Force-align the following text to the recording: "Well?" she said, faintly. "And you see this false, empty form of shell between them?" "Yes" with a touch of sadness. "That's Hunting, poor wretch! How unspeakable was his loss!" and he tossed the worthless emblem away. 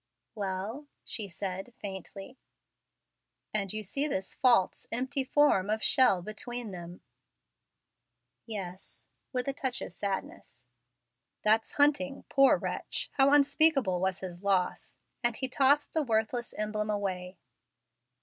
"Well?" 0.33 0.87
she 1.05 1.27
said, 1.27 1.75
faintly. 1.77 2.39
"And 3.53 3.71
you 3.71 3.83
see 3.83 4.07
this 4.07 4.33
false, 4.33 4.87
empty 4.91 5.23
form 5.23 5.69
of 5.69 5.83
shell 5.83 6.23
between 6.23 6.71
them?" 6.71 7.01
"Yes" 8.47 9.05
with 9.31 9.47
a 9.47 9.53
touch 9.53 9.79
of 9.79 9.93
sadness. 9.93 10.65
"That's 11.43 11.73
Hunting, 11.73 12.25
poor 12.29 12.57
wretch! 12.57 13.11
How 13.17 13.31
unspeakable 13.31 13.99
was 14.01 14.21
his 14.21 14.41
loss!" 14.41 14.97
and 15.23 15.37
he 15.37 15.47
tossed 15.47 15.93
the 15.93 16.01
worthless 16.01 16.55
emblem 16.55 16.89
away. 16.89 17.37